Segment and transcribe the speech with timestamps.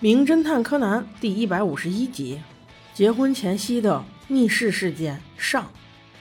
[0.00, 2.38] 名侦探柯南》第一百五十一集：
[2.94, 5.66] 结婚前夕的密室事件上。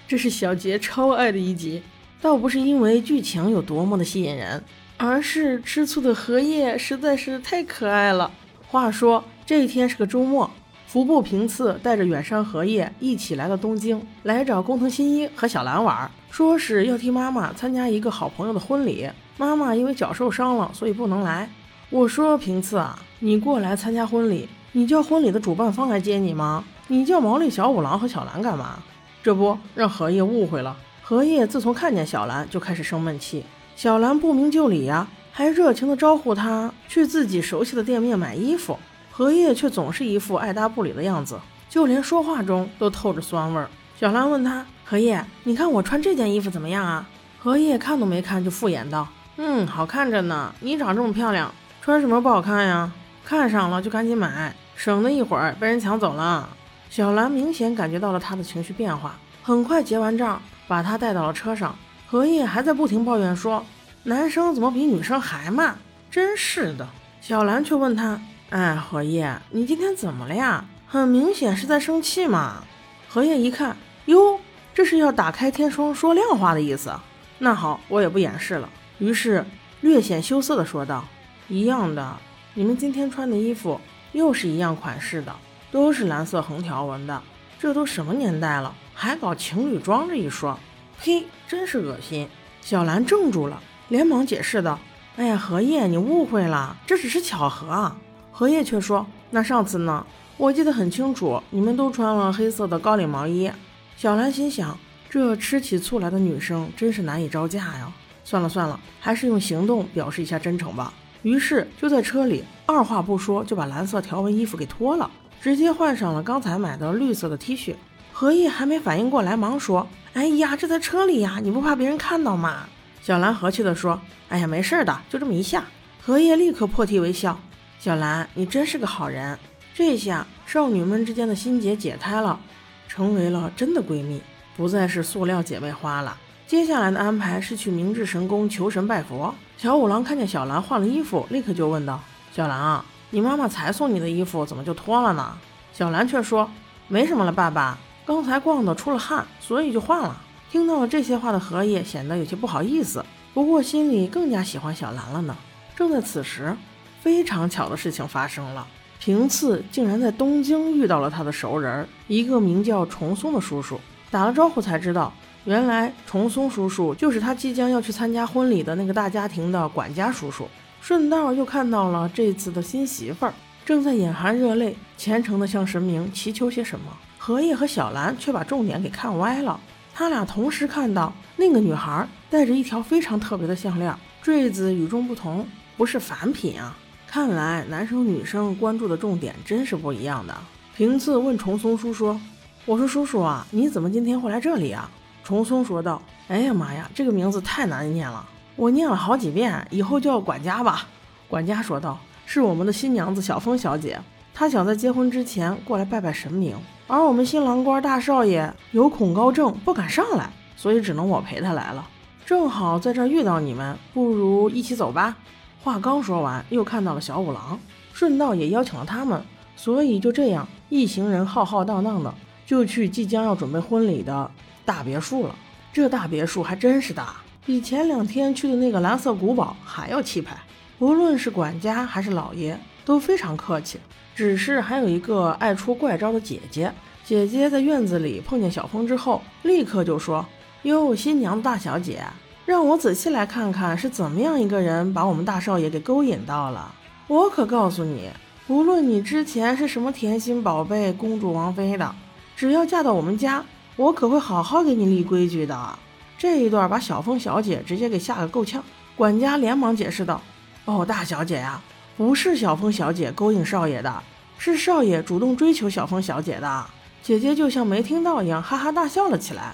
[0.08, 1.84] 这是小杰超爱的一集，
[2.20, 4.64] 倒不是因为剧情有多么的吸引人，
[4.98, 8.32] 而是吃醋的荷叶实在是太可爱了。
[8.68, 10.50] 话说这一天是个周末，
[10.88, 19.08] 服部平次带着远山荷叶一起来到东京，来找工藤新一和小兰玩，说是要替妈妈参加一个好朋友的婚礼。
[19.38, 21.48] 妈妈因为脚受伤了，所以不能来。
[21.92, 26.64] 我说平次啊，你过来参加婚礼，你叫婚礼的主办方来接你吗？
[26.88, 28.78] 你叫毛利小五郎和小兰干嘛？
[29.24, 30.78] 这不让荷叶误会了。
[31.02, 33.44] 荷叶自从看见小兰就开始生闷气。
[33.76, 38.78] 小兰不明就里呀，还热情地招呼他去自己熟悉的店面买衣服。
[39.12, 43.68] 荷叶却总是一副爱答不理的样子，就连说话中都透着酸味儿。
[44.00, 47.10] 小兰问他：“荷叶，你看我穿这件衣服怎么样啊？”
[47.42, 50.54] 荷叶看都没看就敷衍道：“嗯，好看着呢。
[50.60, 52.92] 你长这么漂亮，穿什么不好看呀？
[53.28, 56.48] 看上了就赶紧买，省得一会儿被人抢走了。”
[56.90, 61.76] 小兰明显感觉到了他的情绪变化，很快结完账，把他带到了车上。
[62.08, 63.66] 荷叶还在不停抱怨说
[64.04, 65.78] ：“男生怎么比女生还慢？
[66.10, 66.88] 真是的。”
[67.20, 68.18] 小兰却问他
[68.50, 70.64] ：“哎，荷叶，你今天怎么了呀？
[70.88, 72.64] 很明显是在生气嘛。”
[73.12, 73.76] 荷叶一看，
[74.06, 74.40] 哟，
[74.74, 76.94] 这是要打开天窗说亮话的意思。
[77.40, 78.70] 那好，我也不掩饰了，
[79.00, 79.44] 于是
[79.82, 81.04] 略显羞涩地说道
[81.50, 82.16] ：“一样的，
[82.58, 83.80] 你们今天穿的衣服
[84.14, 85.32] 又是一样款式的。”
[85.70, 87.22] 都是蓝色横条纹的，
[87.60, 90.58] 这都什么年代了，还搞情侣装这一说？
[91.00, 92.28] 呸，真是恶心！
[92.62, 94.80] 小兰怔住了，连忙解释道
[95.18, 97.98] ：“哎呀，荷叶，你误会了，这只是巧合啊。”
[98.32, 100.08] 荷叶却说：“那上次呢？
[100.38, 103.52] 我记得很清楚，你们都穿了黑色的高领毛衣。”
[103.98, 104.80] 小兰心想：
[105.10, 107.92] 这吃起醋来的女生真是难以招架呀！
[108.24, 110.94] 算了算了，还是用行动表示一下真诚吧。
[111.28, 115.12] 于是就在车里，二话不说就把蓝色条纹衣服给脱了。
[115.42, 117.76] 直接换上了刚才买的绿色的 T 恤，
[118.14, 122.66] 何意还没反应过来，忙说：“哎呀，这在车里呀，你不怕别人看到吗？”
[123.04, 124.00] 小兰和气地说
[124.30, 125.66] ：“哎呀，没事的，就这么一下。”
[126.02, 127.38] 荷叶立刻破涕为笑
[127.78, 129.38] ：“小兰，你真是个好人。”
[129.76, 132.40] 这下少女们之间的心结解开了，
[132.88, 134.22] 成为了真的闺蜜，
[134.56, 136.18] 不再是塑料姐妹花了。
[136.48, 139.36] 接下来的安排是去明治神宫求神拜佛。
[139.58, 142.00] 小五郎看见小兰换了衣服，立刻就问道
[142.32, 145.36] ：“小兰啊。”你妈妈才送你的衣服怎么就脱了呢？
[145.74, 146.48] 小兰却说
[146.88, 147.76] ：“没什么了，爸爸，
[148.06, 150.16] 刚才逛的出了汗，所以就换了。”
[150.52, 153.04] 听到了这些话的荷叶显得有些不好意思，
[153.34, 155.36] 不过心里更加喜欢小兰了呢。
[155.76, 156.56] 正在此时，
[157.02, 158.68] 非常巧的事情发生了，
[159.00, 163.80] 平次竟然在东京遇到了他的熟人，一个名叫重松的叔叔。
[164.12, 165.12] 打了招呼才知道，
[165.48, 170.46] 原来重松叔叔就是他即将要去参加婚礼的那个大家庭的管家叔叔。
[170.82, 173.34] 顺道又看到了这次的新媳妇儿
[173.66, 176.92] 正在眼含热泪，虔诚地向神明祈求些什么。
[177.18, 179.58] 荷叶和小兰却把重点给看歪了。
[179.94, 185.48] 他俩同时看到那个女孩戴着一条非常特别的项链，坠子与众不同，
[185.78, 186.76] 不是凡品啊！
[187.08, 190.36] 看来男生女生关注的重点真是不一样的。
[190.76, 192.20] 平次问重松叔说
[192.66, 194.92] ：“我说叔叔啊，你怎么今天会来这里啊？”
[195.28, 200.88] 重松说道：“哎呀妈呀，这个名字太难念了。”我念了好几遍，以后叫管家吧。
[201.28, 204.00] 管家说道：“是我们的新娘子小峰小姐，
[204.34, 206.56] 她想在结婚之前过来拜拜神明，
[206.88, 211.86] 而我们新郎官大少爷有恐高症，不敢上来，所以只能我陪他来了。
[212.26, 215.18] 正好在这儿遇到你们，不如一起走吧。”
[215.62, 217.60] 话刚说完，又看到了小五郎，
[217.92, 219.22] 顺道也邀请了他们，
[219.58, 222.14] 所以就这样，一行人浩浩荡荡的
[222.46, 224.32] 就去即将要准备婚礼的
[224.68, 225.36] 大别墅了。
[225.72, 227.16] 这大别墅还真是大。
[227.46, 230.36] 比前两天去的那个蓝色古堡还要气派，
[230.80, 233.80] 无论是管家还是老爷都非常客气。
[234.14, 236.74] 只是还有一个爱出怪招的姐姐，
[237.06, 240.26] 姐姐在院子里碰见小峰之后，立刻就说
[240.64, 242.04] ：“哟，新娘大小姐，
[242.46, 246.74] 让我仔细来看看是怎么样一个人把我们大少爷给勾引到了。
[247.08, 248.10] 我可告诉你，
[248.48, 251.96] 无论你之前是什么甜心宝贝、公主王妃的，
[252.36, 253.46] 只要嫁到我们家，
[253.78, 255.80] 我可会好好给你立规矩的。”
[256.20, 258.62] 这一段把小凤小姐直接给吓个够呛，
[258.96, 260.22] 管家连忙解释道
[260.66, 261.62] ：“哦，大小姐呀，
[261.96, 264.04] 不是小凤小姐勾引少爷的，
[264.38, 266.66] 是少爷主动追求小凤小姐的。”
[267.04, 269.54] 姐姐就像没听到一样，哈哈大笑了起来。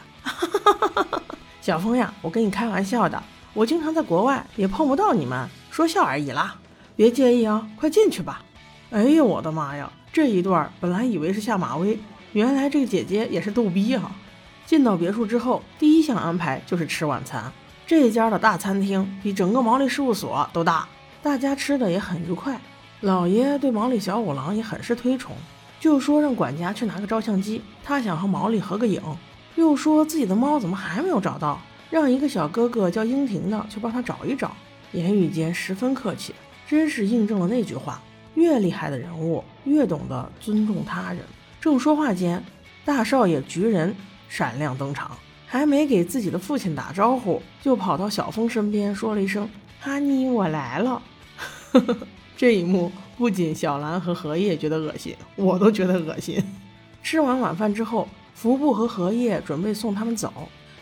[1.62, 3.22] 小凤呀，我跟你开玩笑的，
[3.54, 6.56] 我经常在国外也碰不到你们，说笑而已啦，
[6.96, 8.42] 别介意啊，快进去吧。
[8.90, 12.00] 哎呦我的妈呀，这一段本来以为是下马威，
[12.34, 14.12] 原来这个姐姐也是逗逼哈。
[14.66, 17.52] 进到别墅之后，第一项安排就是吃晚餐。
[17.86, 20.88] 这家的大餐厅比整个毛利事务所都大，
[21.22, 22.60] 大家吃的也很愉快。
[23.02, 25.36] 老爷对毛利小五郎也很是推崇，
[25.80, 29.02] 就说让管家去拿个照相机，他想和毛利合个影。
[29.56, 34.56] 又说自己的猫怎么还没有找到，让一个小哥哥叫英婷的去帮他找一找。
[34.94, 36.34] 言语间十分客气，
[36.68, 38.02] 真是印证了那句话：
[38.36, 41.20] 越厉害的人物越懂得尊重他人。
[41.64, 42.44] 正说话间，
[42.84, 43.96] 大少爷菊人
[44.28, 45.12] 闪亮登场，
[45.48, 49.50] 还没给自己的父亲打招呼，就跑到小峰身边说了一声
[49.80, 51.02] ：“哈尼，我来了。
[52.36, 56.38] ”这一幕不仅小兰和荷叶觉得恶心，我都觉得恶心。
[57.02, 60.34] 吃完晚饭之后，服部和荷叶准备送他们走，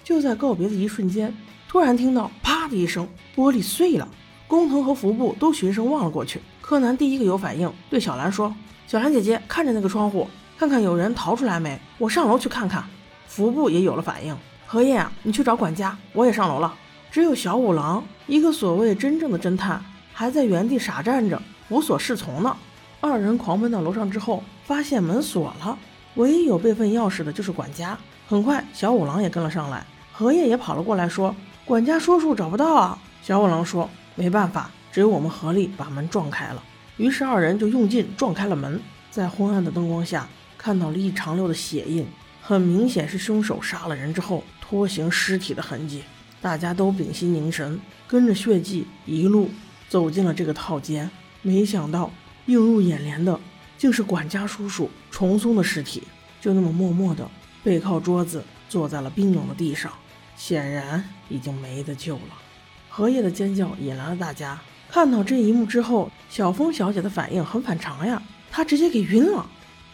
[0.04, 1.32] 就在告别的一瞬间，
[1.68, 4.08] 突然听到啪的一声，玻璃碎了。
[4.48, 6.42] 工藤和服部都循声望了过去。
[6.60, 8.52] 柯南第一个有反应，对小兰说
[8.88, 10.28] ：“小兰姐姐，看着那个窗户，
[10.62, 11.82] 看看有人逃出来没？
[11.98, 12.86] 我上楼去看看。”
[13.26, 14.38] 服部也有了反应
[14.68, 16.72] ：“荷叶啊，你去找管家，我也上楼了。”
[17.10, 19.84] 只有小五郎一个所谓真正的侦探。
[20.14, 22.56] 还在原地傻站着，无所适从呢。
[23.00, 25.76] 二人狂奔到楼上之后，发现门锁了，
[26.14, 27.98] 唯一有备份钥匙的就是管家。
[28.28, 31.36] 很快，小五郎也跟了上来，荷叶也跑了过来，说
[31.66, 36.62] ：“管家叔叔找不到啊。”小五郎说：“没办法，只有我们合力把门撞开了。”
[36.98, 38.80] 于是二人就用劲撞开了门，
[39.10, 40.28] 在昏暗的灯光下，
[40.62, 42.06] 看到了一长溜的血印，
[42.40, 46.04] 很明显是凶手杀了人之后拖行尸体的痕迹。
[46.40, 49.50] 大家都屏息凝神，跟着血迹一路。
[49.90, 51.10] 走进了这个套间，
[51.42, 52.12] 没想到
[52.46, 53.40] 映入眼帘的
[53.76, 56.04] 竟是管家叔叔重松的尸体，
[56.40, 57.28] 就那么默默地
[57.64, 59.92] 背靠桌子坐在了冰冷的地上，
[60.38, 62.38] 显然已经没得救了。
[62.88, 64.62] 荷叶的尖叫引来了大家。
[64.92, 68.22] 看到这一幕之后，小风小姐的反应很反常呀，
[68.52, 69.50] 她直接给晕了。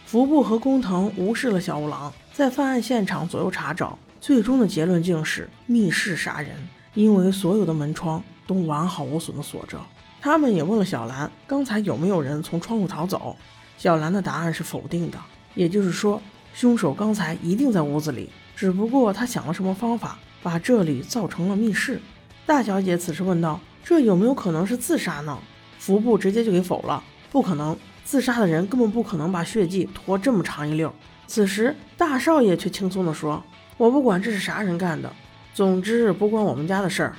[0.08, 6.56] 服部和工藤无视了小五郎，在犯案现场左右查找，最终的结论竟是密室杀人，
[6.94, 8.24] 因为所有的门窗。
[8.46, 9.78] 都完好无损的锁着。
[10.22, 13.36] 他们也问了小兰，刚才有没有人从窗户逃走？
[13.76, 15.18] 小兰的答案是否定的，
[15.54, 16.22] 也就是说，
[16.54, 22.00] 凶手刚才一定在屋子里，只不过他想了什么方法，把这里造成了密室。
[22.46, 25.38] 大小姐此时问道：“这有没有可能是自杀呢？”
[25.78, 27.76] 服部直接就给否了，不可能，
[28.08, 30.90] 自杀的人根本不可能把血迹拖这么长一溜。
[31.26, 33.44] 此时大少爷却轻松地说
[33.76, 35.12] ：“我不管这是啥人干的，
[35.52, 37.14] 总之不关我们家的事儿。”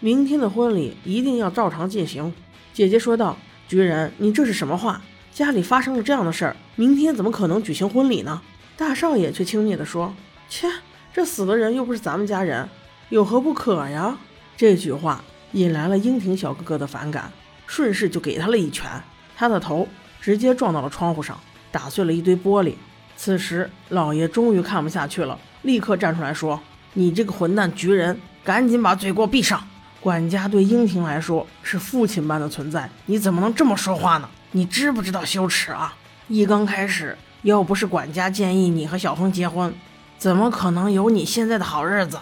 [0.00, 2.34] 明天的婚礼一定要照常进行，
[2.72, 3.36] 姐姐说道。
[3.68, 5.00] 菊人，你这是什么话？
[5.32, 8.42] 家里发生了这样的事儿，明天怎么可能举行婚礼呢？
[8.76, 10.12] 大少爷却轻蔑地说
[10.50, 10.66] ：“切，
[11.12, 12.68] 这死的人又不是咱们家人，
[13.10, 14.18] 有何不可呀？”
[14.58, 15.22] 这句话
[15.52, 17.30] 引来了樱庭小哥哥的反感，
[17.68, 18.90] 顺势就给他了一拳，
[19.36, 19.86] 他的头
[20.22, 21.36] 直接撞到了窗户上，
[21.72, 22.74] 打碎了一堆玻璃。
[23.16, 26.60] 此时老爷终于看不下去了，立刻站出来说
[26.94, 29.60] ：“你这个混蛋局人，赶紧把嘴给我闭上！”
[30.00, 34.28] 管家对英婷来说是父亲般的存在，你怎么能这么说话呢？
[34.52, 35.94] 你知不知道羞耻啊？
[36.28, 39.74] 一刚开始，要不是管家建议你和小峰结婚，
[40.18, 42.18] 怎么可能有你现在的好日子？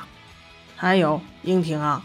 [0.75, 2.03] 还有英婷啊，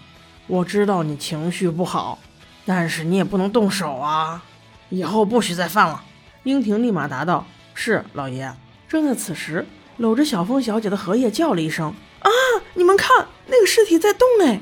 [0.47, 2.19] 我知道你情绪不好，
[2.65, 4.43] 但是你也不能动手啊，
[4.89, 6.03] 以后不许再犯了。
[6.43, 8.53] 英婷立马答道：“是老爷。”
[8.87, 9.65] 正在此时，
[9.97, 12.29] 搂着小峰小姐的荷叶叫了一声：“啊！
[12.75, 14.59] 你们看，那个尸体在动哎！”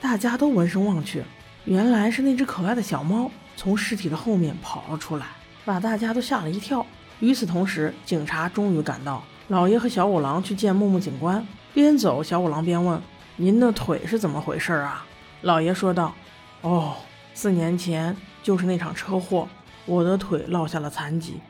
[0.00, 1.22] 大家都闻声望去，
[1.64, 5.26] 原来是那只可爱的小猫从尸体的后面跑了出来，
[5.64, 6.84] 把大家都吓了一跳。
[7.20, 11.46] 与此同时，警察终于赶到，老爷和小五郎去见木木警官。
[11.72, 13.00] 边走，小五郎边问
[13.36, 15.06] ：“您的腿是怎么回事啊？”
[15.42, 16.12] 老爷说道
[16.60, 16.96] ：“哦，
[17.32, 19.48] 四年前就是那场车祸，
[19.86, 21.40] 我的腿落下了残疾，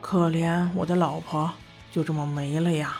[0.00, 1.50] 可怜我的老婆
[1.90, 2.96] 就这么没了呀。”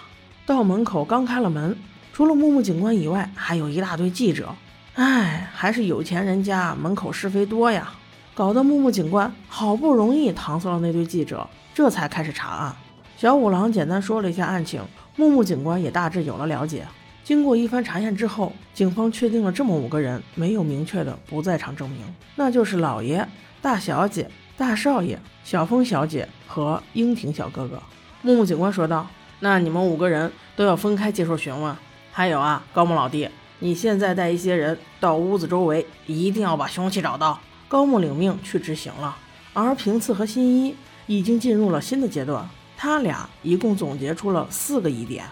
[0.46, 1.76] 到门口刚开了门，
[2.12, 4.54] 除了木木警官以外，还有一大堆记者。
[4.94, 7.92] 哎，还是有钱人家门口是非多呀，
[8.34, 12.74] 搞得木木警官好不容易搪塞了那堆记者，这才开始查案。
[13.16, 14.82] 小五郎简单说了一下案情，
[15.14, 16.84] 木木警官也大致有了了解。
[17.22, 22.00] 经过一番查验之后，警方确定了这么五个人没有明确的不在场证明，
[22.34, 23.24] 那就是老爷、
[23.62, 24.28] 大小姐、
[24.60, 27.82] 大少爷、小峰小姐和樱庭小哥哥。
[28.20, 29.06] 木木警官说道
[29.40, 31.74] ：“那你们五个人都要分开接受询问。
[32.12, 33.26] 还有啊，高木老弟。”
[33.60, 37.40] 你现在带一些人到屋子周围，一定要把凶器找到。
[37.68, 39.16] 高木领命去执行了，
[39.54, 40.76] 而平次和新一
[41.06, 42.46] 已经进入了新的阶段。
[42.76, 45.24] 他俩一共总结出了四个疑点：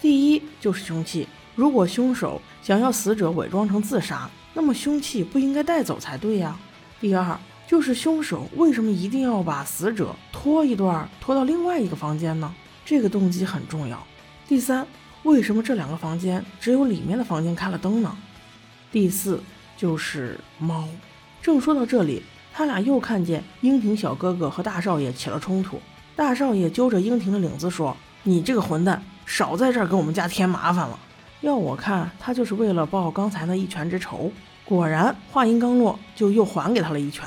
[0.00, 1.26] 第一就是凶器，
[1.56, 6.56] 如果凶手想要死者伪装成自杀，那么凶器不应该带走才对呀。
[7.00, 7.36] 第二
[7.66, 12.54] 就是凶手为什么一定要把死者拖一段，拖到另外一个房间呢？
[12.84, 14.02] 这个动机很重要。
[14.46, 14.86] 第三。
[15.22, 18.16] 为什么这两个房间只有里面的房间开了灯呢？
[18.92, 19.42] 第四
[19.76, 20.86] 就是猫。
[21.42, 22.22] 正说到这里，
[22.54, 25.80] 他俩又看见英婷小哥哥和大少爷起了冲突，
[26.14, 30.96] 大少爷揪着英婷的领子说：“你这个混蛋，少在这儿给我们家添麻烦了。”
[31.42, 34.30] 要我看，他就是为了报刚才那一拳之仇。
[34.64, 37.26] 果然，话音刚落，就又还给他了一拳。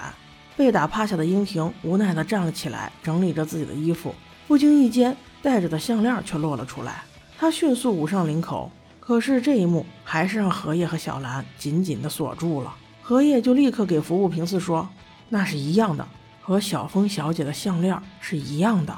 [0.59, 4.13] 被打趴下的英婷无奈地站了起来，整理着自己的衣服，
[4.45, 7.01] 不经意间，戴着的项链却落了出来。
[7.37, 12.75] 她迅速捂上领口，可是这一幕还是让荷叶和小兰紧紧地锁住了。
[13.01, 14.89] 荷叶就立刻给服务平次说。
[15.29, 16.05] 那是一样的，
[16.41, 18.93] 和小风小姐的项链是一样的，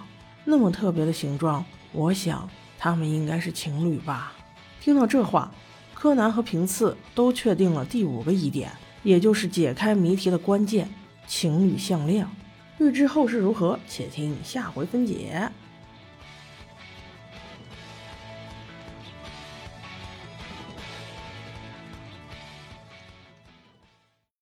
[0.45, 2.49] 那么特别的形状，我想
[2.79, 4.33] 他们应该是情侣吧。
[4.79, 5.51] 听到这话，
[5.93, 8.71] 柯南和平次都确定了第五个疑点，
[9.03, 10.89] 也就是解开谜题的关键——
[11.27, 12.27] 情侣项链。
[12.79, 15.51] 欲知后事如何，且听下回分解。